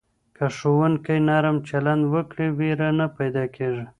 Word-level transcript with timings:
که 0.35 0.45
ښوونکی 0.57 1.17
نرم 1.27 1.57
چلند 1.69 2.03
وکړي، 2.13 2.47
ویره 2.57 2.89
نه 2.99 3.05
پیدا 3.17 3.43
کېږي. 3.55 3.85